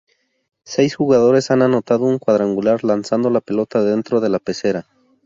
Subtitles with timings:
[0.65, 4.87] Seis jugadores han anotado un cuadrangular lanzando la pelota dentro de la pecera.